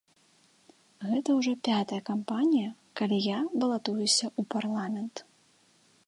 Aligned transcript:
Гэта 1.09 1.29
ўжо 1.39 1.51
пятая 1.67 1.99
кампанія, 2.09 2.69
калі 3.01 3.19
я 3.35 3.39
балатуюся 3.59 4.25
ў 4.39 4.49
парламент. 4.55 5.15